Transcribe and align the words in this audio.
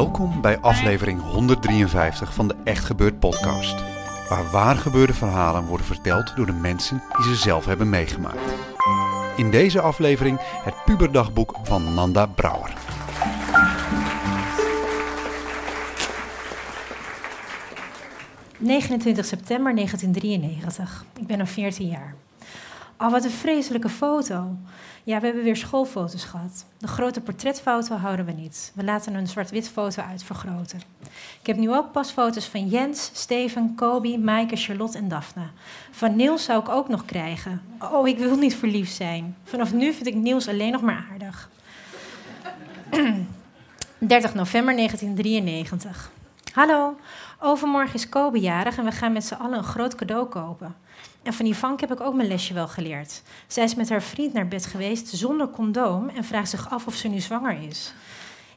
Welkom 0.00 0.40
bij 0.40 0.58
aflevering 0.58 1.22
153 1.22 2.34
van 2.34 2.48
de 2.48 2.54
Echt 2.64 2.84
Gebeurd 2.84 3.18
podcast. 3.18 3.74
Waar 4.28 4.50
waar 4.50 4.76
gebeurde 4.76 5.14
verhalen 5.14 5.64
worden 5.64 5.86
verteld 5.86 6.36
door 6.36 6.46
de 6.46 6.52
mensen 6.52 7.02
die 7.16 7.24
ze 7.24 7.34
zelf 7.34 7.64
hebben 7.64 7.88
meegemaakt. 7.88 8.54
In 9.36 9.50
deze 9.50 9.80
aflevering 9.80 10.38
het 10.40 10.74
puberdagboek 10.84 11.54
van 11.62 11.94
Nanda 11.94 12.26
Brouwer. 12.26 12.74
...29 18.58 19.18
september 19.20 19.74
1993. 19.74 21.04
Ik 21.20 21.26
ben 21.26 21.40
al 21.40 21.46
14 21.46 21.88
jaar. 21.88 22.14
Oh, 23.00 23.10
wat 23.10 23.24
een 23.24 23.30
vreselijke 23.30 23.88
foto. 23.88 24.56
Ja, 25.04 25.20
we 25.20 25.26
hebben 25.26 25.44
weer 25.44 25.56
schoolfoto's 25.56 26.24
gehad. 26.24 26.64
De 26.78 26.86
grote 26.86 27.20
portretfoto 27.20 27.96
houden 27.96 28.26
we 28.26 28.32
niet. 28.32 28.72
We 28.74 28.84
laten 28.84 29.14
een 29.14 29.26
zwart-wit 29.26 29.68
foto 29.68 30.02
uitvergroten. 30.02 30.80
Ik 31.40 31.46
heb 31.46 31.56
nu 31.56 31.74
ook 31.74 31.92
pasfoto's 31.92 32.46
van 32.46 32.68
Jens, 32.68 33.10
Steven, 33.12 33.74
Kobi, 33.74 34.18
Maaike, 34.18 34.56
Charlotte 34.56 34.98
en 34.98 35.08
Daphne. 35.08 35.42
Van 35.90 36.16
Niels 36.16 36.44
zou 36.44 36.60
ik 36.60 36.68
ook 36.68 36.88
nog 36.88 37.04
krijgen. 37.04 37.62
Oh, 37.92 38.08
ik 38.08 38.18
wil 38.18 38.36
niet 38.36 38.54
verliefd 38.54 38.94
zijn. 38.94 39.36
Vanaf 39.44 39.72
nu 39.72 39.92
vind 39.92 40.06
ik 40.06 40.14
Niels 40.14 40.48
alleen 40.48 40.72
nog 40.72 40.82
maar 40.82 41.06
aardig. 41.12 41.50
30 43.98 44.34
november 44.34 44.76
1993. 44.76 46.10
Hallo, 46.52 46.96
overmorgen 47.40 47.94
is 47.94 48.08
Kobe 48.08 48.40
jarig 48.40 48.78
en 48.78 48.84
we 48.84 48.92
gaan 48.92 49.12
met 49.12 49.24
z'n 49.24 49.34
allen 49.34 49.58
een 49.58 49.64
groot 49.64 49.94
cadeau 49.94 50.26
kopen. 50.26 50.76
En 51.22 51.32
van 51.32 51.46
Ivank 51.46 51.80
heb 51.80 51.92
ik 51.92 52.00
ook 52.00 52.14
mijn 52.14 52.28
lesje 52.28 52.54
wel 52.54 52.68
geleerd. 52.68 53.22
Zij 53.46 53.64
is 53.64 53.74
met 53.74 53.88
haar 53.88 54.02
vriend 54.02 54.32
naar 54.32 54.48
bed 54.48 54.66
geweest 54.66 55.08
zonder 55.08 55.50
condoom 55.50 56.08
en 56.08 56.24
vraagt 56.24 56.50
zich 56.50 56.70
af 56.70 56.86
of 56.86 56.94
ze 56.94 57.08
nu 57.08 57.20
zwanger 57.20 57.62
is. 57.68 57.94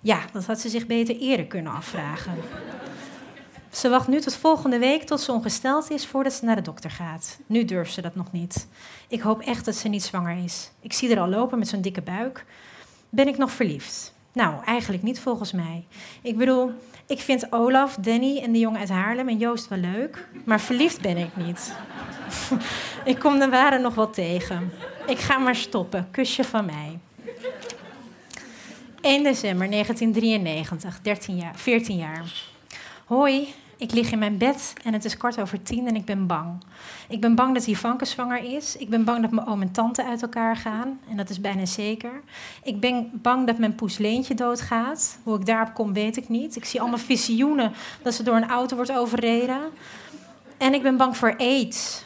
Ja, 0.01 0.19
dat 0.31 0.45
had 0.45 0.59
ze 0.59 0.69
zich 0.69 0.85
beter 0.85 1.17
eerder 1.17 1.45
kunnen 1.45 1.73
afvragen. 1.73 2.33
Ze 3.71 3.89
wacht 3.89 4.07
nu 4.07 4.19
tot 4.19 4.35
volgende 4.35 4.77
week 4.77 5.03
tot 5.03 5.21
ze 5.21 5.31
ongesteld 5.31 5.91
is 5.91 6.07
voordat 6.07 6.33
ze 6.33 6.45
naar 6.45 6.55
de 6.55 6.61
dokter 6.61 6.91
gaat. 6.91 7.39
Nu 7.45 7.65
durft 7.65 7.93
ze 7.93 8.01
dat 8.01 8.15
nog 8.15 8.31
niet. 8.31 8.67
Ik 9.07 9.21
hoop 9.21 9.41
echt 9.41 9.65
dat 9.65 9.75
ze 9.75 9.87
niet 9.87 10.03
zwanger 10.03 10.43
is. 10.43 10.71
Ik 10.79 10.93
zie 10.93 11.09
haar 11.09 11.23
al 11.23 11.29
lopen 11.29 11.59
met 11.59 11.67
zo'n 11.67 11.81
dikke 11.81 12.01
buik. 12.01 12.45
Ben 13.09 13.27
ik 13.27 13.37
nog 13.37 13.51
verliefd? 13.51 14.13
Nou, 14.33 14.63
eigenlijk 14.65 15.03
niet 15.03 15.19
volgens 15.19 15.51
mij. 15.51 15.85
Ik 16.21 16.37
bedoel, 16.37 16.71
ik 17.07 17.19
vind 17.19 17.51
Olaf, 17.51 17.95
Danny 17.95 18.37
en 18.37 18.51
de 18.51 18.59
jongen 18.59 18.79
uit 18.79 18.89
Haarlem 18.89 19.27
en 19.27 19.37
Joost 19.37 19.67
wel 19.67 19.79
leuk, 19.79 20.27
maar 20.45 20.59
verliefd 20.59 21.01
ben 21.01 21.17
ik 21.17 21.35
niet. 21.35 21.73
ik 23.11 23.19
kom 23.19 23.39
de 23.39 23.49
ware 23.49 23.79
nog 23.79 23.95
wel 23.95 24.09
tegen. 24.09 24.71
Ik 25.07 25.19
ga 25.19 25.37
maar 25.37 25.55
stoppen. 25.55 26.07
Kusje 26.11 26.43
van 26.43 26.65
mij. 26.65 26.99
1 29.01 29.23
december 29.23 29.69
1993, 29.69 30.99
13 31.01 31.35
jaar, 31.35 31.55
14 31.55 31.97
jaar. 31.97 32.43
Hoi, 33.05 33.53
ik 33.77 33.91
lig 33.91 34.11
in 34.11 34.19
mijn 34.19 34.37
bed 34.37 34.73
en 34.83 34.93
het 34.93 35.05
is 35.05 35.17
kwart 35.17 35.39
over 35.39 35.63
tien 35.63 35.87
en 35.87 35.95
ik 35.95 36.05
ben 36.05 36.27
bang. 36.27 36.63
Ik 37.07 37.21
ben 37.21 37.35
bang 37.35 37.53
dat 37.53 37.67
Ivanke 37.67 38.05
zwanger 38.05 38.43
is. 38.55 38.75
Ik 38.75 38.89
ben 38.89 39.03
bang 39.03 39.21
dat 39.21 39.31
mijn 39.31 39.47
oom 39.47 39.61
en 39.61 39.71
tante 39.71 40.05
uit 40.05 40.21
elkaar 40.21 40.55
gaan. 40.57 40.99
En 41.09 41.17
dat 41.17 41.29
is 41.29 41.41
bijna 41.41 41.65
zeker. 41.65 42.21
Ik 42.63 42.79
ben 42.79 43.09
bang 43.13 43.47
dat 43.47 43.57
mijn 43.57 43.75
poes 43.75 43.97
Leentje 43.97 44.33
doodgaat. 44.33 45.17
Hoe 45.23 45.39
ik 45.39 45.45
daarop 45.45 45.73
kom, 45.73 45.93
weet 45.93 46.17
ik 46.17 46.29
niet. 46.29 46.55
Ik 46.55 46.65
zie 46.65 46.79
allemaal 46.79 46.97
visioenen 46.99 47.73
dat 48.01 48.13
ze 48.13 48.23
door 48.23 48.35
een 48.35 48.49
auto 48.49 48.75
wordt 48.75 48.91
overreden. 48.91 49.61
En 50.57 50.73
ik 50.73 50.81
ben 50.81 50.97
bang 50.97 51.17
voor 51.17 51.35
aids. 51.37 52.05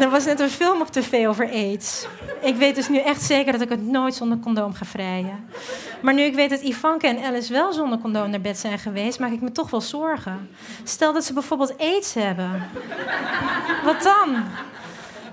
Er 0.00 0.10
was 0.10 0.24
net 0.24 0.40
een 0.40 0.50
film 0.50 0.80
op 0.80 0.90
tv 0.90 1.26
over 1.26 1.50
aids. 1.50 2.06
Ik 2.40 2.56
weet 2.56 2.74
dus 2.74 2.88
nu 2.88 2.98
echt 2.98 3.22
zeker 3.22 3.52
dat 3.52 3.60
ik 3.60 3.68
het 3.68 3.86
nooit 3.86 4.14
zonder 4.14 4.38
condoom 4.38 4.74
ga 4.74 4.84
vrijen. 4.84 5.44
Maar 6.02 6.14
nu 6.14 6.22
ik 6.22 6.34
weet 6.34 6.50
dat 6.50 6.60
Ivanka 6.60 7.08
en 7.08 7.24
Alice 7.24 7.52
wel 7.52 7.72
zonder 7.72 7.98
condoom 7.98 8.30
naar 8.30 8.40
bed 8.40 8.58
zijn 8.58 8.78
geweest, 8.78 9.18
maak 9.18 9.32
ik 9.32 9.40
me 9.40 9.52
toch 9.52 9.70
wel 9.70 9.80
zorgen. 9.80 10.50
Stel 10.84 11.12
dat 11.12 11.24
ze 11.24 11.32
bijvoorbeeld 11.32 11.78
aids 11.78 12.14
hebben. 12.14 12.68
Wat 13.84 14.02
dan? 14.02 14.44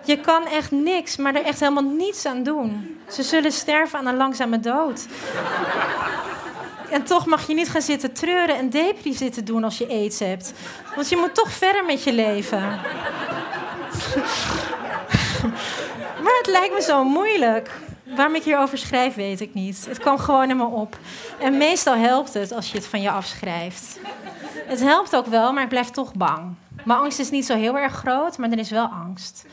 Je 0.06 0.20
kan 0.20 0.46
echt 0.46 0.72
niks, 0.72 1.18
maar 1.18 1.36
er 1.36 1.44
echt 1.44 1.60
helemaal 1.60 1.84
niets 1.84 2.26
aan 2.26 2.44
doen. 2.44 2.98
Ze 3.08 3.24
zullen 3.24 3.52
sterven 3.52 4.00
aan 4.00 4.08
een 4.08 4.18
langzame 4.18 4.60
dood. 4.60 5.08
En 6.90 7.04
toch 7.04 7.26
mag 7.26 7.48
je 7.48 7.54
niet 7.54 7.70
gaan 7.70 7.82
zitten 7.82 8.14
treuren 8.14 8.58
en 8.58 8.70
depri 8.70 9.14
zitten 9.14 9.46
doen 9.46 9.64
als 9.64 9.78
je 9.78 9.88
aids 9.88 10.20
hebt. 10.20 10.54
Want 10.96 11.10
je 11.10 11.18
moet 11.18 11.36
toch 11.36 11.52
verder 11.52 11.86
met 11.86 12.04
je 12.04 12.14
leven. 12.14 12.80
Maar 16.24 16.38
het 16.38 16.48
lijkt 16.48 16.74
me 16.74 16.82
zo 16.82 17.04
moeilijk. 17.04 17.72
Waarom 18.16 18.36
ik 18.36 18.44
hierover 18.44 18.78
schrijf, 18.78 19.16
weet 19.16 19.42
ik 19.42 19.54
niet. 19.54 19.86
Het 19.88 20.00
kwam 20.00 20.18
gewoon 20.18 20.50
in 20.50 20.58
me 20.58 20.66
op. 20.66 20.98
En 21.40 21.58
meestal 21.58 21.96
helpt 21.96 22.34
het 22.34 22.52
als 22.52 22.72
je 22.72 22.78
het 22.78 22.88
van 22.88 23.02
je 23.02 23.12
afschrijft. 23.12 24.00
Het 24.68 24.80
helpt 24.80 25.16
ook 25.16 25.26
wel, 25.26 25.54
maar 25.54 25.64
ik 25.64 25.70
blijf 25.70 25.90
toch 25.90 26.14
bang. 26.14 26.56
Mijn 26.84 27.00
angst 27.00 27.20
is 27.20 27.30
niet 27.30 27.46
zo 27.46 27.56
heel 27.56 27.78
erg 27.78 27.94
groot, 27.94 28.38
maar 28.38 28.52
er 28.52 28.58
is 28.58 28.70
wel 28.70 28.86
angst. 28.86 29.46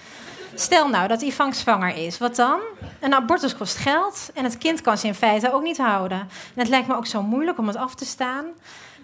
Stel 0.59 0.89
nou 0.89 1.09
dat 1.09 1.23
Ivan 1.23 1.55
zwanger 1.55 1.97
is, 1.97 2.19
wat 2.19 2.37
dan? 2.37 2.61
Een 3.01 3.15
abortus 3.15 3.57
kost 3.57 3.77
geld 3.77 4.31
en 4.35 4.45
het 4.45 4.59
kind 4.59 4.81
kan 4.81 4.99
ze 4.99 5.07
in 5.07 5.15
feite 5.15 5.53
ook 5.53 5.63
niet 5.63 5.79
houden. 5.79 6.19
En 6.19 6.29
het 6.55 6.69
lijkt 6.69 6.89
me 6.89 6.97
ook 6.97 7.07
zo 7.07 7.23
moeilijk 7.23 7.59
om 7.59 7.67
het 7.67 7.77
af 7.77 7.95
te 7.95 8.05
staan. 8.05 8.45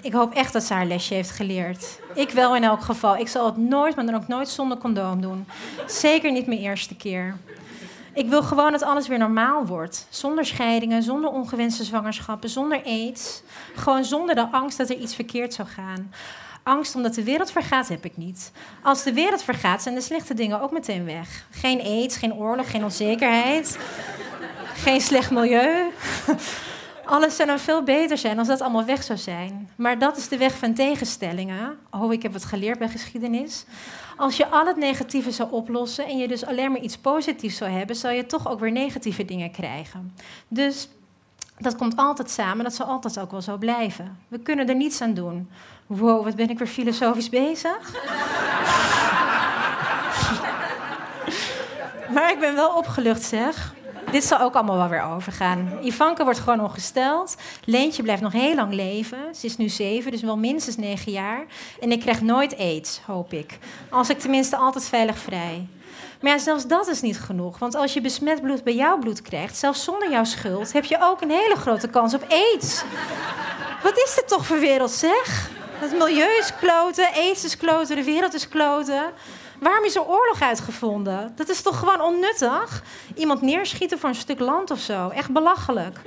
Ik 0.00 0.12
hoop 0.12 0.34
echt 0.34 0.52
dat 0.52 0.62
ze 0.62 0.74
haar 0.74 0.86
lesje 0.86 1.14
heeft 1.14 1.30
geleerd. 1.30 2.00
Ik 2.14 2.30
wel 2.30 2.56
in 2.56 2.64
elk 2.64 2.82
geval. 2.82 3.16
Ik 3.16 3.28
zal 3.28 3.46
het 3.46 3.56
nooit, 3.56 3.96
maar 3.96 4.06
dan 4.06 4.14
ook 4.14 4.28
nooit 4.28 4.48
zonder 4.48 4.78
condoom 4.78 5.20
doen. 5.20 5.46
Zeker 5.86 6.32
niet 6.32 6.46
mijn 6.46 6.60
eerste 6.60 6.96
keer. 6.96 7.36
Ik 8.14 8.28
wil 8.28 8.42
gewoon 8.42 8.72
dat 8.72 8.82
alles 8.82 9.08
weer 9.08 9.18
normaal 9.18 9.66
wordt. 9.66 10.06
Zonder 10.10 10.44
scheidingen, 10.44 11.02
zonder 11.02 11.30
ongewenste 11.30 11.84
zwangerschappen, 11.84 12.48
zonder 12.48 12.82
aids. 12.84 13.42
Gewoon 13.74 14.04
zonder 14.04 14.34
de 14.34 14.48
angst 14.50 14.78
dat 14.78 14.90
er 14.90 14.96
iets 14.96 15.14
verkeerd 15.14 15.54
zou 15.54 15.68
gaan. 15.68 16.12
Angst 16.62 16.94
omdat 16.94 17.14
de 17.14 17.24
wereld 17.24 17.52
vergaat 17.52 17.88
heb 17.88 18.04
ik 18.04 18.16
niet. 18.16 18.52
Als 18.82 19.02
de 19.02 19.12
wereld 19.12 19.42
vergaat 19.42 19.82
zijn 19.82 19.94
de 19.94 20.00
slechte 20.00 20.34
dingen 20.34 20.60
ook 20.60 20.70
meteen 20.70 21.04
weg. 21.04 21.46
Geen 21.50 21.80
aids, 21.80 22.16
geen 22.16 22.34
oorlog, 22.34 22.70
geen 22.70 22.84
onzekerheid. 22.84 23.78
Geen 24.74 25.00
slecht 25.00 25.30
milieu. 25.30 25.90
Alles 27.04 27.36
zou 27.36 27.48
dan 27.48 27.58
veel 27.58 27.82
beter 27.82 28.18
zijn 28.18 28.38
als 28.38 28.48
dat 28.48 28.60
allemaal 28.60 28.84
weg 28.84 29.02
zou 29.02 29.18
zijn. 29.18 29.70
Maar 29.76 29.98
dat 29.98 30.16
is 30.16 30.28
de 30.28 30.36
weg 30.36 30.58
van 30.58 30.74
tegenstellingen. 30.74 31.78
Oh, 31.90 32.12
ik 32.12 32.22
heb 32.22 32.32
het 32.32 32.44
geleerd 32.44 32.78
bij 32.78 32.88
geschiedenis. 32.88 33.64
Als 34.16 34.36
je 34.36 34.46
al 34.46 34.66
het 34.66 34.76
negatieve 34.76 35.30
zou 35.30 35.50
oplossen 35.50 36.06
en 36.06 36.18
je 36.18 36.28
dus 36.28 36.44
alleen 36.44 36.72
maar 36.72 36.80
iets 36.80 36.96
positiefs 36.98 37.56
zou 37.56 37.70
hebben, 37.70 37.96
zou 37.96 38.14
je 38.14 38.26
toch 38.26 38.48
ook 38.48 38.60
weer 38.60 38.72
negatieve 38.72 39.24
dingen 39.24 39.50
krijgen. 39.50 40.14
Dus 40.48 40.88
dat 41.62 41.76
komt 41.76 41.96
altijd 41.96 42.30
samen, 42.30 42.64
dat 42.64 42.74
zal 42.74 42.86
altijd 42.86 43.18
ook 43.18 43.30
wel 43.30 43.42
zo 43.42 43.56
blijven. 43.56 44.18
We 44.28 44.38
kunnen 44.38 44.68
er 44.68 44.74
niets 44.74 45.00
aan 45.00 45.14
doen. 45.14 45.50
Wow, 45.86 46.24
wat 46.24 46.34
ben 46.34 46.50
ik 46.50 46.58
weer 46.58 46.68
filosofisch 46.68 47.28
bezig? 47.28 47.92
maar 52.14 52.32
ik 52.32 52.40
ben 52.40 52.54
wel 52.54 52.76
opgelucht, 52.76 53.22
zeg. 53.22 53.74
Dit 54.10 54.24
zal 54.24 54.40
ook 54.40 54.54
allemaal 54.54 54.76
wel 54.76 54.88
weer 54.88 55.02
overgaan. 55.02 55.78
Ivanka 55.82 56.24
wordt 56.24 56.38
gewoon 56.38 56.60
ongesteld. 56.60 57.36
Leentje 57.64 58.02
blijft 58.02 58.22
nog 58.22 58.32
heel 58.32 58.54
lang 58.54 58.74
leven. 58.74 59.34
Ze 59.34 59.46
is 59.46 59.56
nu 59.56 59.68
zeven, 59.68 60.10
dus 60.10 60.22
wel 60.22 60.36
minstens 60.36 60.76
negen 60.76 61.12
jaar. 61.12 61.44
En 61.80 61.92
ik 61.92 62.00
krijg 62.00 62.20
nooit 62.20 62.58
aids, 62.58 63.00
hoop 63.06 63.32
ik. 63.32 63.58
Als 63.90 64.10
ik 64.10 64.18
tenminste 64.18 64.56
altijd 64.56 64.84
veilig 64.84 65.18
vrij. 65.18 65.66
Maar 66.22 66.30
ja, 66.30 66.38
zelfs 66.38 66.66
dat 66.66 66.88
is 66.88 67.00
niet 67.00 67.20
genoeg. 67.20 67.58
Want 67.58 67.74
als 67.74 67.94
je 67.94 68.00
besmet 68.00 68.42
bloed 68.42 68.64
bij 68.64 68.74
jouw 68.74 68.98
bloed 68.98 69.22
krijgt, 69.22 69.56
zelfs 69.56 69.84
zonder 69.84 70.10
jouw 70.10 70.24
schuld, 70.24 70.72
heb 70.72 70.84
je 70.84 70.98
ook 71.00 71.20
een 71.20 71.30
hele 71.30 71.56
grote 71.56 71.88
kans 71.88 72.14
op 72.14 72.24
aids. 72.28 72.82
Wat 73.82 73.96
is 73.96 74.14
dit 74.14 74.28
toch 74.28 74.46
voor 74.46 74.58
wereld, 74.58 74.90
zeg? 74.90 75.50
Het 75.72 75.98
milieu 75.98 76.38
is 76.38 76.54
kloten, 76.60 77.08
aids 77.14 77.44
is 77.44 77.56
kloten, 77.56 77.96
de 77.96 78.04
wereld 78.04 78.34
is 78.34 78.48
kloten. 78.48 79.04
Waarom 79.62 79.84
is 79.84 79.96
er 79.96 80.06
oorlog 80.06 80.40
uitgevonden? 80.40 81.32
Dat 81.36 81.48
is 81.48 81.62
toch 81.62 81.78
gewoon 81.78 82.00
onnuttig? 82.00 82.82
Iemand 83.14 83.40
neerschieten 83.42 83.98
voor 83.98 84.08
een 84.08 84.14
stuk 84.14 84.38
land 84.38 84.70
of 84.70 84.78
zo. 84.78 85.08
Echt 85.08 85.32
belachelijk. 85.32 86.00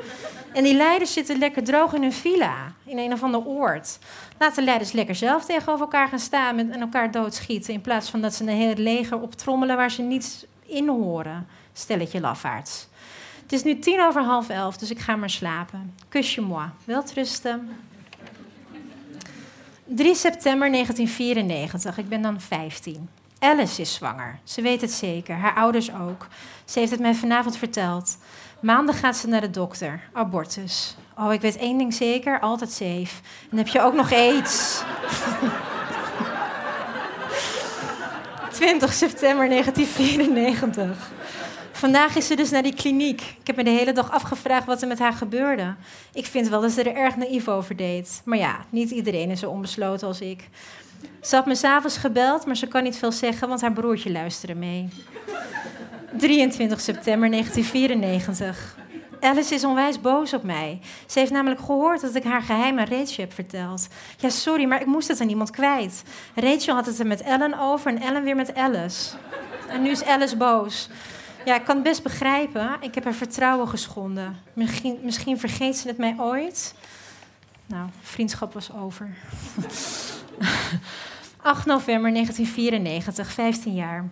En 0.54 0.64
die 0.64 0.76
leiders 0.76 1.14
zitten 1.14 1.38
lekker 1.38 1.64
droog 1.64 1.94
in 1.94 2.02
hun 2.02 2.14
villa, 2.14 2.74
in 2.86 2.98
een 2.98 3.14
of 3.14 3.24
ander 3.24 3.46
oord. 3.46 4.00
Laat 4.40 4.56
de 4.56 4.62
leiders 4.62 4.92
lekker 4.92 5.16
zelf 5.16 5.46
tegenover 5.46 5.82
elkaar 5.82 6.08
gaan 6.08 6.20
staan 6.20 6.58
en 6.58 6.82
elkaar 6.82 7.12
doodschieten. 7.12 7.74
In 7.74 7.82
plaats 7.82 8.10
van 8.10 8.22
dat 8.22 8.34
ze 8.34 8.44
een 8.44 8.50
hele 8.50 8.82
leger 8.82 9.20
optrommelen 9.20 9.76
waar 9.76 9.92
ze 9.92 10.02
niets 10.02 10.46
in 10.66 10.88
horen. 10.88 11.48
Stelletje 11.74 12.20
lafaards. 12.20 12.88
Het 13.42 13.52
is 13.54 13.64
nu 13.64 13.80
tien 13.80 14.02
over 14.02 14.22
half 14.22 14.50
elf, 14.50 14.78
dus 14.78 14.92
ik 14.92 15.00
ga 15.00 15.16
maar 15.16 15.30
slapen. 15.30 15.96
Kusje 16.10 16.42
moi. 16.42 16.70
Welterusten. 16.84 17.70
3 19.86 20.16
september 20.16 20.72
1994. 20.72 21.98
Ik 21.98 22.10
ben 22.10 22.22
dan 22.22 22.42
15. 22.42 23.10
Alice 23.46 23.82
is 23.82 23.94
zwanger. 23.94 24.40
Ze 24.44 24.62
weet 24.62 24.82
het 24.82 24.92
zeker. 24.92 25.36
Haar 25.36 25.56
ouders 25.56 25.94
ook. 25.94 26.28
Ze 26.66 26.80
heeft 26.80 26.92
het 26.92 27.00
mij 27.00 27.14
vanavond 27.14 27.58
verteld. 27.58 28.18
Maandag 28.60 29.00
gaat 29.00 29.16
ze 29.16 29.28
naar 29.28 29.42
de 29.42 29.50
dokter. 29.50 30.02
Abortus. 30.14 30.96
Oh, 31.18 31.34
ik 31.34 31.42
weet 31.42 31.58
één 31.58 31.78
ding 31.78 31.94
zeker. 31.94 32.40
Altijd 32.40 32.72
safe. 32.72 33.22
En 33.52 33.58
heb 33.58 33.68
je 33.68 33.82
ook 33.82 33.94
nog 33.94 34.14
aids. 34.14 34.82
20 38.52 38.94
september 38.94 39.50
1994. 39.50 41.12
Vandaag 41.72 42.16
is 42.16 42.28
ze 42.28 42.36
dus 42.36 42.50
naar 42.50 42.64
die 42.64 42.76
kliniek. 42.76 43.22
Ik 43.22 43.48
heb 43.48 43.56
me 43.56 43.64
de 43.64 43.70
hele 43.70 43.92
dag 43.92 44.12
afgevraagd 44.12 44.66
wat 44.66 44.82
er 44.82 44.88
met 44.88 45.00
haar 45.00 45.14
gebeurde. 45.14 45.76
Ik 46.14 46.26
vind 46.26 46.48
wel 46.48 46.62
dat 46.62 46.72
ze 46.72 46.84
er 46.84 46.96
erg 46.96 47.16
naïef 47.16 47.48
over 47.48 47.76
deed. 47.76 48.22
Maar 48.26 48.38
ja, 48.38 48.66
niet 48.70 48.92
iedereen 48.92 49.30
is 49.30 49.40
zo 49.40 49.50
onbesloten 49.50 50.08
als 50.08 50.22
ik. 50.22 50.50
Ze 51.22 51.36
had 51.36 51.46
me 51.46 51.56
s'avonds 51.56 51.98
gebeld, 51.98 52.46
maar 52.46 52.58
ze 52.58 52.68
kan 52.68 52.84
niet 52.84 52.98
veel 52.98 53.12
zeggen, 53.12 53.48
want 53.48 53.62
haar 53.62 53.74
broertje 53.74 54.12
luisterde 54.12 54.56
mee. 54.56 54.90
23 56.18 56.82
september 56.82 57.30
1994. 57.30 58.76
Alice 59.20 59.54
is 59.54 59.64
onwijs 59.64 60.02
boos 60.02 60.34
op 60.34 60.44
mij. 60.44 60.80
Ze 61.06 61.20
heeft 61.20 61.32
namelijk 61.32 61.60
gehoord 61.62 62.02
dat 62.02 62.16
ik 62.16 62.24
haar 62.24 62.42
geheim 62.42 62.80
aan 62.80 62.88
Rachel 62.88 63.24
heb 63.24 63.34
verteld. 63.34 63.88
Ja, 64.18 64.30
sorry, 64.30 64.66
maar 64.66 64.82
ik 64.82 64.86
moest 64.86 65.08
het 65.08 65.22
aan 65.22 65.30
iemand 65.30 65.50
kwijt. 65.50 66.04
Rachel 66.36 66.76
had 66.76 66.86
het 66.86 67.00
er 67.00 67.08
met 67.08 67.22
Ellen 67.22 67.60
over 67.60 67.92
en 67.92 68.02
Ellen 68.02 68.24
weer 68.24 68.36
met 68.36 68.56
Alice. 68.56 69.16
En 69.70 69.82
nu 69.82 69.90
is 69.90 70.04
Alice 70.04 70.38
boos. 70.38 70.90
Ja, 71.46 71.56
ik 71.56 71.66
kan 71.66 71.76
het 71.76 71.84
best 71.84 72.04
begrijpen. 72.04 72.78
Ik 72.80 72.96
heb 72.96 73.04
haar 73.04 73.14
vertrouwen 73.14 73.68
geschonden. 73.68 74.40
Misschien, 74.54 75.00
misschien 75.04 75.40
vergeet 75.40 75.78
ze 75.78 75.88
het 75.88 75.98
mij 75.98 76.16
ooit. 76.18 76.76
Nou, 77.66 77.90
vriendschap 78.02 78.54
was 78.54 78.74
over. 78.74 79.10
8 81.42 81.66
november 81.66 82.12
1994, 82.12 83.32
15 83.32 83.74
jaar. 83.74 84.10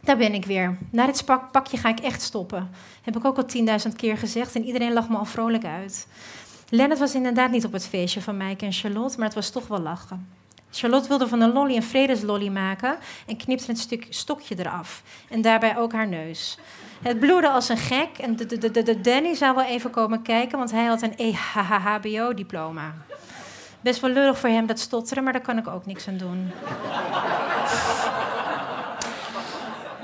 Daar 0.00 0.16
ben 0.16 0.34
ik 0.34 0.44
weer. 0.44 0.78
Na 0.90 1.06
dit 1.06 1.24
pakje 1.52 1.76
ga 1.76 1.88
ik 1.88 2.00
echt 2.00 2.22
stoppen. 2.22 2.70
Heb 3.02 3.16
ik 3.16 3.24
ook 3.24 3.36
al 3.36 3.46
10.000 3.88 3.96
keer 3.96 4.18
gezegd 4.18 4.54
en 4.54 4.64
iedereen 4.64 4.92
lag 4.92 5.08
me 5.08 5.16
al 5.16 5.24
vrolijk 5.24 5.64
uit. 5.64 6.06
Lennart 6.68 7.00
was 7.00 7.14
inderdaad 7.14 7.50
niet 7.50 7.64
op 7.64 7.72
het 7.72 7.86
feestje 7.86 8.22
van 8.22 8.36
Mike 8.36 8.64
en 8.64 8.72
Charlotte, 8.72 9.16
maar 9.16 9.26
het 9.26 9.34
was 9.34 9.50
toch 9.50 9.66
wel 9.66 9.80
lachen. 9.80 10.28
Charlotte 10.70 11.08
wilde 11.08 11.28
van 11.28 11.40
een 11.40 11.52
lolly 11.52 11.76
een 11.76 11.82
vredeslolly 11.82 12.48
maken 12.48 12.96
en 13.26 13.36
knipte 13.36 13.70
een 13.70 13.76
stuk 13.76 14.06
stokje 14.10 14.54
eraf. 14.58 15.02
En 15.28 15.42
daarbij 15.42 15.76
ook 15.76 15.92
haar 15.92 16.08
neus. 16.08 16.58
Het 17.02 17.20
bloedde 17.20 17.48
als 17.48 17.68
een 17.68 17.76
gek 17.76 18.18
en 18.18 18.36
de, 18.36 18.46
de, 18.46 18.70
de, 18.70 18.82
de 18.82 19.00
Danny 19.00 19.34
zou 19.34 19.54
wel 19.54 19.64
even 19.64 19.90
komen 19.90 20.22
kijken, 20.22 20.58
want 20.58 20.70
hij 20.70 20.84
had 20.84 21.02
een 21.02 21.16
EHHBO-diploma. 21.16 22.94
Best 23.82 24.00
wel 24.00 24.10
lullig 24.10 24.38
voor 24.38 24.48
hem 24.48 24.66
dat 24.66 24.78
stotteren, 24.78 25.24
maar 25.24 25.32
daar 25.32 25.42
kan 25.42 25.58
ik 25.58 25.68
ook 25.68 25.86
niks 25.86 26.08
aan 26.08 26.16
doen. 26.16 26.50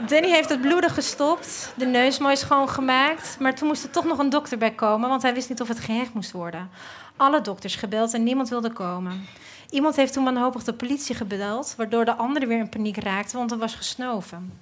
Danny 0.07 0.29
heeft 0.29 0.49
het 0.49 0.61
bloeden 0.61 0.91
gestopt, 0.91 1.73
de 1.77 1.87
neus 1.87 2.19
mooi 2.19 2.37
schoongemaakt. 2.37 3.37
Maar 3.41 3.55
toen 3.55 3.69
moest 3.69 3.85
er 3.85 3.91
toch 3.91 4.05
nog 4.05 4.19
een 4.19 4.31
dokter 4.31 4.59
bij 4.59 4.71
komen, 4.71 5.09
want 5.09 5.23
hij 5.23 5.35
wist 5.35 5.49
niet 5.49 5.61
of 5.61 5.69
het 5.69 5.81
gehecht 5.81 6.15
moest 6.15 6.33
worden. 6.33 6.71
Alle 7.17 7.41
dokters 7.41 7.75
gebeld 7.75 8.15
en 8.15 8.23
niemand 8.23 8.49
wilde 8.49 8.73
komen. 8.73 9.27
Iemand 9.71 9.97
heeft 9.97 10.13
toen 10.13 10.25
wanhopig 10.25 10.65
de 10.65 10.73
politie 10.73 11.15
gebeld, 11.15 11.75
waardoor 11.77 12.05
de 12.05 12.15
anderen 12.15 12.49
weer 12.49 12.59
in 12.59 12.69
paniek 12.69 12.97
raakten, 12.97 13.39
want 13.39 13.51
er 13.51 13.59
was 13.59 13.75
gesnoven. 13.75 14.61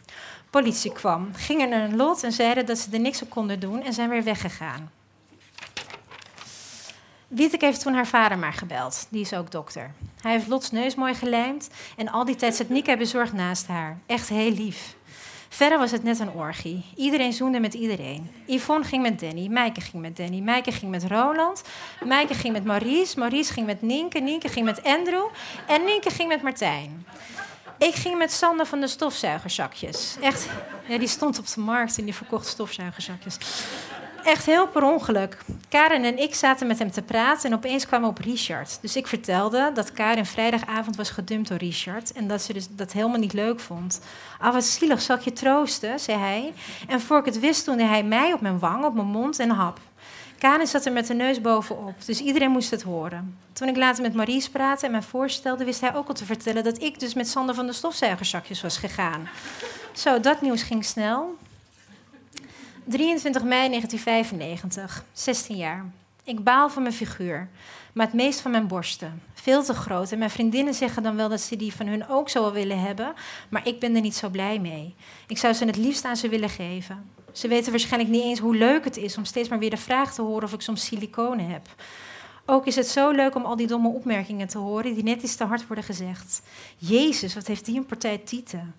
Politie 0.51 0.93
kwam, 0.93 1.31
gingen 1.35 1.69
naar 1.69 1.83
een 1.83 1.97
lot 1.97 2.23
en 2.23 2.33
zeiden 2.33 2.67
dat 2.67 2.79
ze 2.79 2.89
er 2.93 3.01
niks 3.01 3.23
op 3.23 3.31
konden 3.31 3.61
doen 3.61 3.83
en 3.83 3.93
zijn 3.93 4.09
weer 4.09 4.25
weggegaan. 4.25 4.91
Wietek 7.29 7.61
heeft 7.61 7.81
toen 7.81 7.95
haar 7.95 8.07
vader 8.07 8.39
maar 8.39 8.53
gebeld. 8.53 9.07
Die 9.11 9.21
is 9.21 9.35
ook 9.35 9.51
dokter. 9.51 9.91
Hij 10.21 10.33
heeft 10.33 10.47
Lots 10.47 10.71
neus 10.71 10.95
mooi 10.95 11.15
gelijmd 11.15 11.69
en 11.97 12.09
al 12.09 12.25
die 12.25 12.37
tijd 12.37 12.55
zat 12.55 12.69
Nika 12.69 12.97
bezorgd 12.97 13.33
naast 13.33 13.67
haar. 13.67 13.99
Echt 14.07 14.29
heel 14.29 14.51
lief. 14.51 14.97
Verder 15.49 15.79
was 15.79 15.91
het 15.91 16.03
net 16.03 16.19
een 16.19 16.31
orgie. 16.31 16.85
Iedereen 16.97 17.33
zoende 17.33 17.61
met 17.61 17.75
iedereen. 17.75 18.31
Yvonne 18.47 18.85
ging 18.85 19.03
met 19.03 19.21
Danny, 19.21 19.47
Meike 19.47 19.81
ging 19.81 20.03
met 20.03 20.17
Danny, 20.17 20.41
Meike 20.41 20.73
ging 20.73 20.91
met 20.91 21.05
Roland, 21.05 21.63
Meike 22.05 22.35
ging 22.35 22.53
met 22.53 22.65
Maurice, 22.65 23.19
Maurice 23.19 23.53
ging 23.53 23.67
met 23.67 23.83
Nienke, 23.83 24.19
Nienke 24.19 24.49
ging 24.49 24.65
met 24.65 24.85
Andrew 24.85 25.27
en 25.67 25.85
Nienke 25.85 26.11
ging 26.11 26.29
met 26.29 26.43
Martijn. 26.43 27.07
Ik 27.79 27.95
ging 27.95 28.19
met 28.19 28.33
Sander 28.33 28.67
van 28.67 28.81
de 28.81 28.87
stofzuigerzakjes. 28.87 30.17
Echt, 30.21 30.49
die 30.99 31.09
stond 31.09 31.39
op 31.39 31.47
de 31.47 31.61
markt 31.61 31.99
en 31.99 32.05
die 32.05 32.15
verkocht 32.15 32.47
stofzuigerzakjes 32.47 33.39
echt 34.27 34.47
heel 34.47 34.69
per 34.69 34.83
ongeluk. 34.83 35.39
Karen 35.69 36.05
en 36.05 36.19
ik 36.19 36.35
zaten 36.35 36.67
met 36.67 36.79
hem 36.79 36.91
te 36.91 37.03
praten 37.03 37.51
en 37.51 37.57
opeens 37.57 37.87
kwamen 37.87 38.09
op 38.09 38.19
Richard. 38.19 38.79
Dus 38.81 38.97
ik 38.97 39.07
vertelde 39.07 39.71
dat 39.75 39.93
Karen 39.93 40.27
vrijdagavond 40.27 40.97
was 40.97 41.11
gedumpt 41.11 41.49
door 41.49 41.59
Richard 41.59 42.13
en 42.13 42.29
dat 42.29 42.43
ze 42.43 42.53
dus 42.53 42.67
dat 42.71 42.93
helemaal 42.93 43.19
niet 43.19 43.33
leuk 43.33 43.61
vond. 43.61 44.01
Ah, 44.39 44.53
wat 44.53 44.65
zielig, 44.65 45.01
zal 45.01 45.17
ik 45.17 45.23
je 45.23 45.33
troosten, 45.33 46.01
zei 46.01 46.19
hij. 46.19 46.53
En 46.89 47.01
voor 47.01 47.19
ik 47.19 47.25
het 47.25 47.41
wist, 47.41 47.65
toen 47.65 47.79
hij 47.79 48.05
mij 48.05 48.33
op 48.33 48.41
mijn 48.41 48.59
wang, 48.59 48.85
op 48.85 48.95
mijn 48.95 49.07
mond 49.07 49.39
en 49.39 49.51
hap. 49.51 49.81
Karen 50.39 50.67
zat 50.67 50.87
er 50.87 50.93
met 50.93 51.07
de 51.07 51.15
neus 51.15 51.41
bovenop, 51.41 52.05
dus 52.05 52.21
iedereen 52.21 52.51
moest 52.51 52.71
het 52.71 52.83
horen. 52.83 53.39
Toen 53.53 53.69
ik 53.69 53.77
later 53.77 54.03
met 54.03 54.15
Maries 54.15 54.49
praatte 54.49 54.87
en 54.87 54.93
mij 54.93 55.03
voorstelde, 55.03 55.65
wist 55.65 55.81
hij 55.81 55.95
ook 55.95 56.09
al 56.09 56.15
te 56.15 56.25
vertellen 56.25 56.65
dat 56.65 56.83
ik 56.83 57.01
dus 57.01 57.15
met 57.15 57.29
Sander 57.29 57.55
van 57.55 57.67
de 57.67 57.73
stofzuigerzakjes 57.73 58.63
was 58.63 58.79
gegaan. 58.79 59.29
Zo, 59.93 60.21
dat 60.21 60.41
nieuws 60.41 60.63
ging 60.63 60.85
snel. 60.85 61.37
23 62.89 63.43
mei 63.43 63.69
1995, 63.69 65.05
16 65.13 65.57
jaar. 65.57 65.85
Ik 66.25 66.45
baal 66.45 66.69
van 66.69 66.83
mijn 66.83 66.95
figuur, 66.95 67.49
maar 67.93 68.07
het 68.07 68.15
meest 68.15 68.41
van 68.41 68.51
mijn 68.51 68.67
borsten. 68.67 69.23
Veel 69.35 69.63
te 69.63 69.75
groot. 69.75 70.13
En 70.13 70.19
mijn 70.19 70.31
vriendinnen 70.31 70.75
zeggen 70.75 71.03
dan 71.03 71.17
wel 71.17 71.29
dat 71.29 71.41
ze 71.41 71.57
die 71.57 71.75
van 71.75 71.87
hun 71.87 72.09
ook 72.09 72.29
zo 72.29 72.53
willen 72.53 72.81
hebben, 72.81 73.15
maar 73.49 73.67
ik 73.67 73.81
ben 73.81 73.95
er 73.95 74.01
niet 74.01 74.17
zo 74.17 74.29
blij 74.29 74.59
mee. 74.59 74.95
Ik 75.27 75.39
zou 75.39 75.53
ze 75.53 75.65
het 75.65 75.77
liefst 75.77 76.05
aan 76.05 76.17
ze 76.17 76.29
willen 76.29 76.49
geven. 76.49 77.11
Ze 77.33 77.49
weten 77.49 77.71
waarschijnlijk 77.71 78.13
niet 78.13 78.23
eens 78.23 78.39
hoe 78.39 78.57
leuk 78.57 78.85
het 78.85 78.97
is 78.97 79.17
om 79.17 79.25
steeds 79.25 79.49
maar 79.49 79.59
weer 79.59 79.71
de 79.71 79.77
vraag 79.77 80.15
te 80.15 80.23
horen 80.23 80.45
of 80.45 80.53
ik 80.53 80.61
soms 80.61 80.85
siliconen 80.85 81.51
heb. 81.51 81.69
Ook 82.45 82.67
is 82.67 82.77
het 82.77 82.89
zo 82.89 83.11
leuk 83.11 83.35
om 83.35 83.45
al 83.45 83.57
die 83.57 83.67
domme 83.67 83.89
opmerkingen 83.89 84.49
te 84.49 84.59
horen 84.59 84.95
die 84.95 85.03
net 85.03 85.23
iets 85.23 85.37
te 85.37 85.45
hard 85.45 85.67
worden 85.67 85.85
gezegd. 85.85 86.43
Jezus, 86.77 87.35
wat 87.35 87.47
heeft 87.47 87.65
die 87.65 87.77
een 87.77 87.87
partij 87.87 88.19
tieten? 88.19 88.75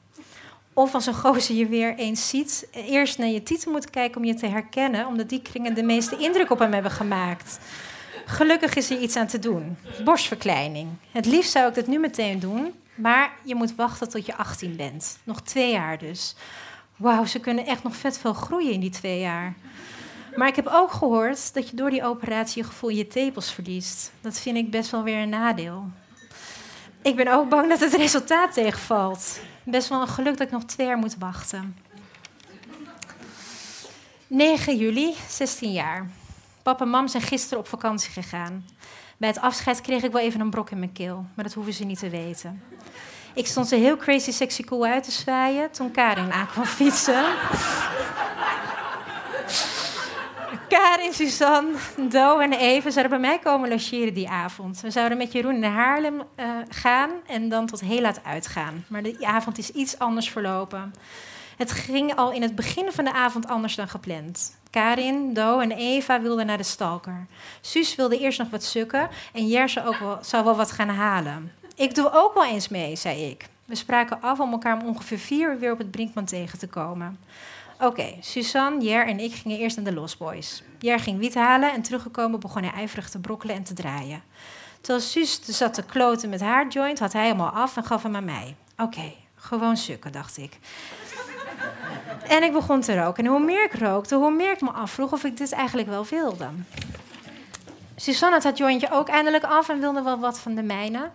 Of 0.77 0.93
als 0.93 1.05
een 1.05 1.13
gozer 1.13 1.55
je 1.55 1.67
weer 1.67 1.95
eens 1.95 2.29
ziet, 2.29 2.67
eerst 2.71 3.17
naar 3.17 3.27
je 3.27 3.43
titel 3.43 3.71
moet 3.71 3.89
kijken 3.89 4.17
om 4.17 4.27
je 4.27 4.33
te 4.33 4.47
herkennen, 4.47 5.07
omdat 5.07 5.29
die 5.29 5.41
kringen 5.41 5.73
de 5.73 5.83
meeste 5.83 6.17
indruk 6.17 6.51
op 6.51 6.59
hem 6.59 6.73
hebben 6.73 6.91
gemaakt. 6.91 7.59
Gelukkig 8.25 8.75
is 8.75 8.89
er 8.89 8.99
iets 8.99 9.15
aan 9.15 9.27
te 9.27 9.39
doen. 9.39 9.77
Borstverkleining. 10.03 10.89
Het 11.11 11.25
liefst 11.25 11.51
zou 11.51 11.67
ik 11.67 11.75
dat 11.75 11.87
nu 11.87 11.99
meteen 11.99 12.39
doen, 12.39 12.73
maar 12.95 13.31
je 13.43 13.55
moet 13.55 13.75
wachten 13.75 14.09
tot 14.09 14.25
je 14.25 14.35
18 14.35 14.75
bent. 14.75 15.17
Nog 15.23 15.41
twee 15.41 15.71
jaar 15.71 15.97
dus. 15.97 16.35
Wauw, 16.95 17.25
ze 17.25 17.39
kunnen 17.39 17.65
echt 17.65 17.83
nog 17.83 17.95
vet 17.95 18.17
veel 18.17 18.33
groeien 18.33 18.71
in 18.71 18.79
die 18.79 18.89
twee 18.89 19.19
jaar. 19.19 19.53
Maar 20.35 20.47
ik 20.47 20.55
heb 20.55 20.67
ook 20.67 20.91
gehoord 20.91 21.53
dat 21.53 21.69
je 21.69 21.75
door 21.75 21.89
die 21.89 22.03
operatie 22.03 22.61
je 22.61 22.67
gevoel 22.67 22.89
je 22.89 23.07
tepels 23.07 23.51
verliest. 23.51 24.11
Dat 24.21 24.39
vind 24.39 24.57
ik 24.57 24.71
best 24.71 24.91
wel 24.91 25.03
weer 25.03 25.21
een 25.21 25.29
nadeel. 25.29 25.85
Ik 27.01 27.15
ben 27.15 27.27
ook 27.27 27.49
bang 27.49 27.69
dat 27.69 27.79
het 27.79 27.93
resultaat 27.93 28.53
tegenvalt. 28.53 29.39
Best 29.69 29.89
wel 29.89 30.01
een 30.01 30.07
geluk 30.07 30.37
dat 30.37 30.47
ik 30.47 30.53
nog 30.53 30.63
twee 30.63 30.87
jaar 30.87 30.97
moet 30.97 31.17
wachten. 31.17 31.77
9 34.27 34.77
juli, 34.77 35.15
16 35.29 35.71
jaar. 35.71 36.09
Papa 36.63 36.83
en 36.83 36.89
mam 36.89 37.07
zijn 37.07 37.23
gisteren 37.23 37.59
op 37.59 37.67
vakantie 37.67 38.11
gegaan. 38.11 38.65
Bij 39.17 39.29
het 39.29 39.39
afscheid 39.39 39.81
kreeg 39.81 40.03
ik 40.03 40.11
wel 40.11 40.21
even 40.21 40.39
een 40.39 40.49
brok 40.49 40.69
in 40.69 40.79
mijn 40.79 40.91
keel, 40.91 41.25
maar 41.33 41.45
dat 41.45 41.53
hoeven 41.53 41.73
ze 41.73 41.83
niet 41.83 41.99
te 41.99 42.09
weten. 42.09 42.63
Ik 43.33 43.47
stond 43.47 43.67
ze 43.67 43.75
heel 43.75 43.97
crazy 43.97 44.31
sexy 44.31 44.63
cool 44.63 44.85
uit 44.85 45.03
te 45.03 45.11
zwaaien 45.11 45.71
toen 45.71 45.91
Karin 45.91 46.31
aankwam 46.31 46.65
fietsen. 46.65 47.25
Karin, 50.67 51.13
Suzanne, 51.13 51.71
Do 52.09 52.39
en 52.39 52.53
Even 52.53 52.91
zouden 52.91 53.19
bij 53.19 53.29
mij 53.29 53.39
komen 53.39 53.69
logeren 53.69 54.13
die 54.13 54.29
avond. 54.29 54.81
We 54.81 54.91
zouden 54.91 55.17
met 55.17 55.31
Jeroen 55.31 55.59
naar 55.59 55.71
Haarlem 55.71 56.15
uh, 56.15 56.45
gaan 56.69 57.09
en 57.27 57.49
dan 57.49 57.65
tot 57.65 57.79
heel 57.79 58.01
laat 58.01 58.23
uitgaan. 58.23 58.85
Maar 58.87 59.03
de 59.03 59.25
avond 59.25 59.57
is 59.57 59.71
iets 59.71 59.99
anders 59.99 60.29
verlopen. 60.29 60.93
Het 61.57 61.71
ging 61.71 62.15
al 62.15 62.31
in 62.31 62.41
het 62.41 62.55
begin 62.55 62.91
van 62.91 63.05
de 63.05 63.13
avond 63.13 63.47
anders 63.47 63.75
dan 63.75 63.87
gepland. 63.87 64.57
Karin, 64.69 65.33
Do 65.33 65.59
en 65.59 65.71
Eva 65.71 66.21
wilden 66.21 66.45
naar 66.45 66.57
de 66.57 66.63
stalker. 66.63 67.27
Suus 67.61 67.95
wilde 67.95 68.19
eerst 68.19 68.39
nog 68.39 68.49
wat 68.49 68.63
sukken 68.63 69.09
en 69.33 69.47
Jer 69.47 69.69
zou, 69.69 69.87
ook 69.87 69.97
wel, 69.99 70.17
zou 70.21 70.43
wel 70.43 70.55
wat 70.55 70.71
gaan 70.71 70.89
halen. 70.89 71.51
Ik 71.75 71.95
doe 71.95 72.09
ook 72.13 72.33
wel 72.33 72.45
eens 72.45 72.67
mee, 72.67 72.95
zei 72.95 73.29
ik. 73.29 73.45
We 73.65 73.75
spraken 73.75 74.21
af 74.21 74.39
om 74.39 74.51
elkaar 74.51 74.81
om 74.81 74.87
ongeveer 74.87 75.19
vier 75.19 75.51
uur 75.51 75.59
weer 75.59 75.71
op 75.71 75.77
het 75.77 75.91
Brinkman 75.91 76.25
tegen 76.25 76.59
te 76.59 76.67
komen. 76.67 77.19
Oké, 77.79 78.15
Suzanne, 78.19 78.83
Jer 78.83 79.07
en 79.07 79.19
ik 79.19 79.33
gingen 79.33 79.57
eerst 79.57 79.75
naar 79.75 79.85
de 79.85 79.93
Lost 79.93 80.17
Boys. 80.17 80.63
Jer 80.79 80.99
ging 80.99 81.19
wiet 81.19 81.35
halen 81.35 81.73
en 81.73 81.81
teruggekomen 81.81 82.39
begon 82.39 82.63
hij 82.63 82.71
ijverig 82.71 83.09
te 83.09 83.19
brokkelen 83.19 83.55
en 83.55 83.63
te 83.63 83.73
draaien. 83.73 84.23
Terwijl 84.81 85.05
Suus 85.05 85.41
zat 85.41 85.73
te 85.73 85.83
kloten 85.83 86.29
met 86.29 86.41
haar 86.41 86.67
joint, 86.67 86.99
had 86.99 87.13
hij 87.13 87.27
hem 87.27 87.41
al 87.41 87.49
af 87.49 87.77
en 87.77 87.83
gaf 87.83 88.03
hem 88.03 88.15
aan 88.15 88.25
mij. 88.25 88.55
Oké, 88.77 89.13
gewoon 89.35 89.77
sukken, 89.77 90.11
dacht 90.11 90.37
ik. 90.37 90.59
En 92.27 92.43
ik 92.43 92.51
begon 92.51 92.81
te 92.81 92.99
roken. 92.99 93.25
En 93.25 93.29
hoe 93.29 93.39
meer 93.39 93.63
ik 93.63 93.73
rookte, 93.73 94.15
hoe 94.15 94.31
meer 94.31 94.51
ik 94.51 94.61
me 94.61 94.71
afvroeg 94.71 95.11
of 95.11 95.23
ik 95.23 95.37
dit 95.37 95.51
eigenlijk 95.51 95.87
wel 95.87 96.05
wilde. 96.05 96.47
Susanne 97.95 98.35
had 98.35 98.43
het 98.43 98.57
jointje 98.57 98.91
ook 98.91 99.07
eindelijk 99.07 99.43
af 99.43 99.69
en 99.69 99.79
wilde 99.79 100.01
wel 100.01 100.19
wat 100.19 100.39
van 100.39 100.55
de 100.55 100.63
mijne. 100.63 101.11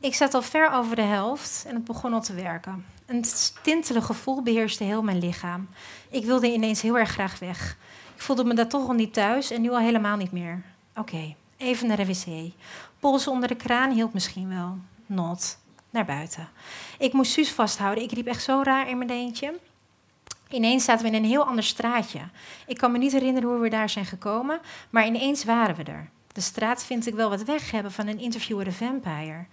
Ik 0.00 0.14
zat 0.14 0.34
al 0.34 0.42
ver 0.42 0.72
over 0.72 0.96
de 0.96 1.02
helft 1.02 1.64
en 1.68 1.74
het 1.74 1.84
begon 1.84 2.12
al 2.12 2.22
te 2.22 2.34
werken. 2.34 2.84
Een 3.06 3.24
tintelig 3.62 4.06
gevoel 4.06 4.42
beheerste 4.42 4.84
heel 4.84 5.02
mijn 5.02 5.18
lichaam. 5.18 5.68
Ik 6.10 6.24
wilde 6.24 6.52
ineens 6.52 6.82
heel 6.82 6.98
erg 6.98 7.10
graag 7.10 7.38
weg. 7.38 7.76
Ik 8.14 8.22
voelde 8.22 8.44
me 8.44 8.54
daar 8.54 8.68
toch 8.68 8.88
al 8.88 8.94
niet 8.94 9.12
thuis 9.12 9.50
en 9.50 9.60
nu 9.60 9.70
al 9.70 9.78
helemaal 9.78 10.16
niet 10.16 10.32
meer. 10.32 10.62
Oké, 10.96 11.34
even 11.56 11.86
naar 11.86 11.96
de 11.96 12.06
wc. 12.06 12.52
Polsen 12.98 13.32
onder 13.32 13.48
de 13.48 13.54
kraan 13.54 13.90
hielp 13.90 14.12
misschien 14.12 14.48
wel. 14.48 14.78
Not. 15.06 15.58
Naar 15.90 16.04
buiten. 16.04 16.48
Ik 16.98 17.12
moest 17.12 17.32
Suus 17.32 17.50
vasthouden. 17.50 18.04
Ik 18.04 18.12
riep 18.12 18.26
echt 18.26 18.42
zo 18.42 18.60
raar 18.62 18.88
in 18.88 18.98
mijn 18.98 19.10
eentje. 19.10 19.58
Ineens 20.48 20.84
zaten 20.84 21.04
we 21.04 21.16
in 21.16 21.22
een 21.22 21.30
heel 21.30 21.44
ander 21.44 21.64
straatje. 21.64 22.20
Ik 22.66 22.76
kan 22.76 22.92
me 22.92 22.98
niet 22.98 23.12
herinneren 23.12 23.48
hoe 23.48 23.58
we 23.58 23.68
daar 23.68 23.88
zijn 23.88 24.06
gekomen, 24.06 24.60
maar 24.90 25.06
ineens 25.06 25.44
waren 25.44 25.76
we 25.76 25.82
er. 25.82 26.10
De 26.34 26.40
straat 26.40 26.84
vind 26.84 27.06
ik 27.06 27.14
wel 27.14 27.30
wat 27.30 27.42
weg 27.42 27.70
hebben 27.70 27.92
van 27.92 28.06
een 28.06 28.18
interview 28.18 28.58
with 28.58 28.66
a 28.66 28.70
vampire. 28.70 29.44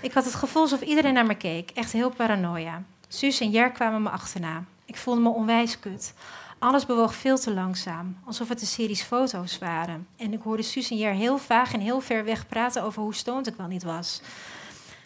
Ik 0.00 0.12
had 0.12 0.24
het 0.24 0.34
gevoel 0.34 0.62
alsof 0.62 0.80
iedereen 0.80 1.14
naar 1.14 1.26
me 1.26 1.34
keek. 1.34 1.70
Echt 1.70 1.92
heel 1.92 2.10
paranoia. 2.10 2.82
Suus 3.08 3.40
en 3.40 3.50
Jer 3.50 3.70
kwamen 3.70 4.02
me 4.02 4.08
achterna. 4.08 4.64
Ik 4.84 4.96
voelde 4.96 5.20
me 5.20 5.28
onwijs 5.28 5.78
kut. 5.78 6.14
Alles 6.58 6.86
bewoog 6.86 7.14
veel 7.14 7.38
te 7.38 7.52
langzaam, 7.54 8.16
alsof 8.24 8.48
het 8.48 8.60
een 8.60 8.66
series 8.66 9.02
foto's 9.02 9.58
waren. 9.58 10.06
En 10.16 10.32
ik 10.32 10.42
hoorde 10.42 10.62
Suus 10.62 10.90
en 10.90 10.96
Jer 10.96 11.12
heel 11.12 11.38
vaag 11.38 11.72
en 11.72 11.80
heel 11.80 12.00
ver 12.00 12.24
weg 12.24 12.46
praten 12.46 12.82
over 12.82 13.02
hoe 13.02 13.14
stoned 13.14 13.46
ik 13.46 13.54
wel 13.56 13.66
niet 13.66 13.82
was. 13.82 14.20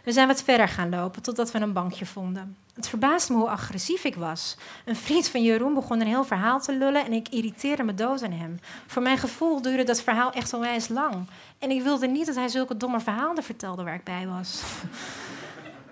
We 0.08 0.14
zijn 0.14 0.26
wat 0.26 0.42
verder 0.42 0.68
gaan 0.68 0.88
lopen 0.88 1.22
totdat 1.22 1.50
we 1.50 1.60
een 1.60 1.72
bankje 1.72 2.06
vonden. 2.06 2.56
Het 2.74 2.88
verbaasde 2.88 3.32
me 3.32 3.38
hoe 3.38 3.48
agressief 3.48 4.04
ik 4.04 4.14
was. 4.14 4.56
Een 4.84 4.96
vriend 4.96 5.28
van 5.28 5.42
Jeroen 5.42 5.74
begon 5.74 6.00
een 6.00 6.06
heel 6.06 6.24
verhaal 6.24 6.60
te 6.60 6.76
lullen 6.76 7.04
en 7.04 7.12
ik 7.12 7.28
irriteerde 7.28 7.82
me 7.82 7.94
dood 7.94 8.22
aan 8.22 8.32
hem. 8.32 8.60
Voor 8.86 9.02
mijn 9.02 9.18
gevoel 9.18 9.62
duurde 9.62 9.84
dat 9.84 10.02
verhaal 10.02 10.32
echt 10.32 10.52
onwijs 10.52 10.88
lang. 10.88 11.14
En 11.58 11.70
ik 11.70 11.82
wilde 11.82 12.06
niet 12.06 12.26
dat 12.26 12.34
hij 12.34 12.48
zulke 12.48 12.76
domme 12.76 13.00
verhalen 13.00 13.42
vertelde 13.42 13.82
waar 13.82 13.94
ik 13.94 14.04
bij 14.04 14.26
was. 14.26 14.62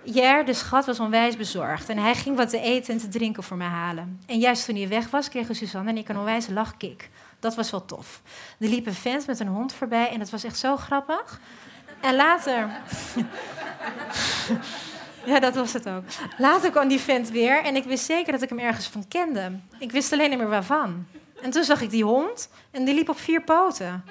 Jer, 0.03 0.45
de 0.45 0.53
schat, 0.53 0.85
was 0.85 0.99
onwijs 0.99 1.37
bezorgd 1.37 1.89
en 1.89 1.97
hij 1.97 2.15
ging 2.15 2.37
wat 2.37 2.49
te 2.49 2.59
eten 2.59 2.93
en 2.93 2.99
te 2.99 3.07
drinken 3.07 3.43
voor 3.43 3.57
mij 3.57 3.67
halen. 3.67 4.19
En 4.25 4.39
juist 4.39 4.65
toen 4.65 4.75
hij 4.75 4.87
weg 4.87 5.09
was, 5.09 5.29
kregen 5.29 5.55
Suzanne 5.55 5.89
en 5.89 5.97
ik 5.97 6.09
een 6.09 6.17
onwijs 6.17 6.47
lachkick. 6.47 7.09
Dat 7.39 7.55
was 7.55 7.71
wel 7.71 7.85
tof. 7.85 8.21
Er 8.59 8.69
liep 8.69 8.85
een 8.85 8.93
vent 8.93 9.27
met 9.27 9.39
een 9.39 9.47
hond 9.47 9.73
voorbij 9.73 10.09
en 10.09 10.19
dat 10.19 10.29
was 10.29 10.43
echt 10.43 10.57
zo 10.57 10.77
grappig. 10.77 11.39
En 11.99 12.15
later. 12.15 12.69
ja, 15.31 15.39
dat 15.39 15.55
was 15.55 15.73
het 15.73 15.89
ook. 15.89 16.03
Later 16.37 16.71
kwam 16.71 16.87
die 16.87 16.99
vent 16.99 17.29
weer 17.29 17.63
en 17.63 17.75
ik 17.75 17.83
wist 17.83 18.05
zeker 18.05 18.31
dat 18.31 18.41
ik 18.41 18.49
hem 18.49 18.59
ergens 18.59 18.87
van 18.87 19.07
kende. 19.07 19.51
Ik 19.79 19.91
wist 19.91 20.13
alleen 20.13 20.29
niet 20.29 20.39
meer 20.39 20.49
waarvan. 20.49 21.05
En 21.41 21.51
toen 21.51 21.63
zag 21.63 21.81
ik 21.81 21.89
die 21.89 22.03
hond 22.03 22.49
en 22.71 22.85
die 22.85 22.93
liep 22.93 23.09
op 23.09 23.19
vier 23.19 23.43
poten. 23.43 24.03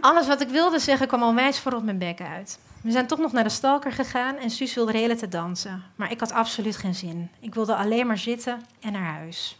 Alles 0.00 0.26
wat 0.26 0.40
ik 0.40 0.48
wilde 0.48 0.78
zeggen 0.78 1.06
kwam 1.06 1.22
onwijs 1.22 1.58
voor 1.58 1.72
op 1.72 1.82
mijn 1.82 1.98
bek 1.98 2.20
uit. 2.20 2.58
We 2.82 2.90
zijn 2.90 3.06
toch 3.06 3.18
nog 3.18 3.32
naar 3.32 3.44
de 3.44 3.50
stalker 3.50 3.92
gegaan 3.92 4.36
en 4.36 4.50
Suus 4.50 4.74
wilde 4.74 4.92
de 4.92 4.98
hele 4.98 5.28
dansen. 5.28 5.82
Maar 5.96 6.10
ik 6.10 6.20
had 6.20 6.32
absoluut 6.32 6.76
geen 6.76 6.94
zin. 6.94 7.30
Ik 7.40 7.54
wilde 7.54 7.74
alleen 7.74 8.06
maar 8.06 8.18
zitten 8.18 8.60
en 8.80 8.92
naar 8.92 9.14
huis. 9.14 9.56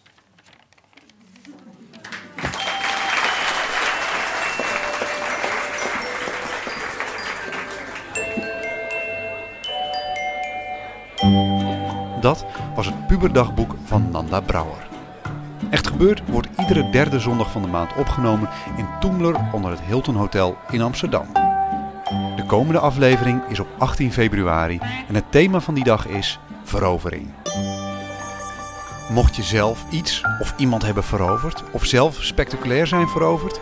Dat 12.26 12.44
was 12.74 12.86
het 12.86 13.06
puberdagboek 13.06 13.74
van 13.84 14.10
Nanda 14.10 14.40
Brouwer. 14.40 14.88
Echt 15.70 15.86
gebeurd 15.86 16.22
wordt 16.28 16.48
iedere 16.58 16.90
derde 16.90 17.20
zondag 17.20 17.50
van 17.50 17.62
de 17.62 17.68
maand 17.68 17.96
opgenomen 17.96 18.48
in 18.76 18.86
Toemler 19.00 19.36
onder 19.52 19.70
het 19.70 19.80
Hilton 19.80 20.14
Hotel 20.14 20.56
in 20.70 20.80
Amsterdam. 20.80 21.26
De 22.36 22.44
komende 22.46 22.78
aflevering 22.78 23.42
is 23.48 23.60
op 23.60 23.68
18 23.78 24.12
februari 24.12 24.78
en 25.08 25.14
het 25.14 25.24
thema 25.30 25.60
van 25.60 25.74
die 25.74 25.84
dag 25.84 26.06
is 26.06 26.38
verovering. 26.64 27.28
Mocht 29.10 29.36
je 29.36 29.42
zelf 29.42 29.84
iets 29.90 30.22
of 30.40 30.54
iemand 30.56 30.82
hebben 30.82 31.04
veroverd 31.04 31.62
of 31.70 31.84
zelf 31.84 32.22
spectaculair 32.22 32.86
zijn 32.86 33.08
veroverd, 33.08 33.60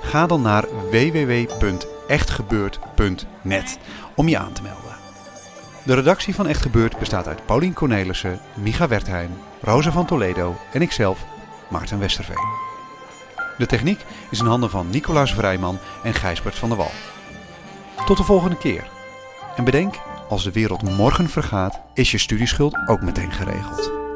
ga 0.00 0.26
dan 0.26 0.42
naar 0.42 0.64
www.echtgebeurd.net 0.90 3.78
om 4.14 4.28
je 4.28 4.38
aan 4.38 4.52
te 4.52 4.62
melden. 4.62 4.89
De 5.84 5.94
redactie 5.94 6.34
van 6.34 6.46
Echt 6.46 6.62
Gebeurd 6.62 6.98
bestaat 6.98 7.26
uit 7.26 7.46
Paulien 7.46 7.72
Cornelissen, 7.72 8.40
Micha 8.54 8.88
Wertheim, 8.88 9.30
Rosa 9.60 9.92
van 9.92 10.06
Toledo 10.06 10.56
en 10.72 10.82
ikzelf, 10.82 11.24
Maarten 11.68 11.98
Westerveen. 11.98 12.68
De 13.58 13.66
techniek 13.66 14.04
is 14.30 14.40
in 14.40 14.46
handen 14.46 14.70
van 14.70 14.90
Nicolaas 14.90 15.34
Vrijman 15.34 15.78
en 16.02 16.14
Gijsbert 16.14 16.54
van 16.54 16.68
der 16.68 16.78
Wal. 16.78 16.90
Tot 18.06 18.16
de 18.16 18.22
volgende 18.22 18.56
keer. 18.56 18.88
En 19.56 19.64
bedenk, 19.64 19.94
als 20.28 20.44
de 20.44 20.52
wereld 20.52 20.82
morgen 20.82 21.28
vergaat, 21.28 21.80
is 21.94 22.10
je 22.10 22.18
studieschuld 22.18 22.76
ook 22.86 23.00
meteen 23.00 23.32
geregeld. 23.32 24.09